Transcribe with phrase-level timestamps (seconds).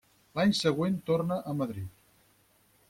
[0.29, 2.05] A l'any següent torna a Madrid.